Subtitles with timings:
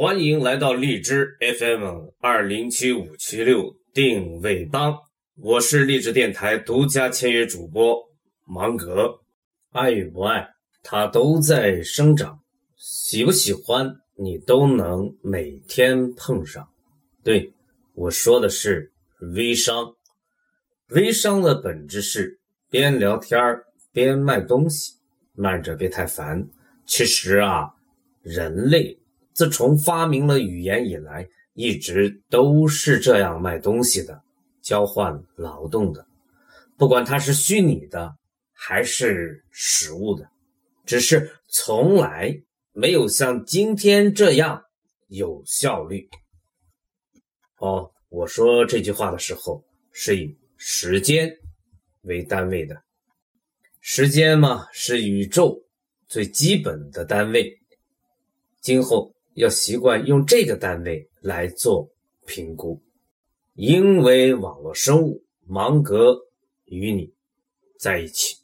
[0.00, 4.96] 欢迎来到荔枝 FM 二零七五七六定位帮，
[5.34, 7.98] 我是荔枝电台独家签约主播
[8.46, 9.18] 芒格。
[9.72, 10.48] 爱与不爱，
[10.84, 12.38] 它都在生长；
[12.76, 16.68] 喜不喜欢，你都能每天碰上。
[17.24, 17.52] 对
[17.94, 18.92] 我说的是
[19.34, 19.96] 微商，
[20.90, 22.38] 微商的本质是
[22.70, 23.40] 边聊天
[23.92, 24.94] 边卖东西，
[25.34, 26.48] 慢着别太烦。
[26.86, 27.74] 其实啊，
[28.22, 28.96] 人类
[29.38, 34.20] 自从发明了语言以来，一直都是这样卖东西的，
[34.60, 36.04] 交换劳动的，
[36.76, 38.16] 不管它是虚拟的
[38.52, 40.28] 还是实物的，
[40.84, 42.36] 只是从来
[42.72, 44.60] 没有像今天这样
[45.06, 46.08] 有效率。
[47.58, 51.32] 哦，我说这句话的时候是以时间
[52.02, 52.82] 为单位的，
[53.80, 55.62] 时间嘛是宇宙。
[56.08, 57.56] 最基本的单位，
[58.60, 61.88] 今后要习惯用这个单位来做
[62.26, 62.82] 评估，
[63.54, 66.18] 因为网络生物芒格
[66.64, 67.12] 与你
[67.78, 68.37] 在一起。